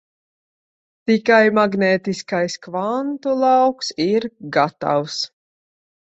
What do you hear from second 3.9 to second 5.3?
ir gatavs.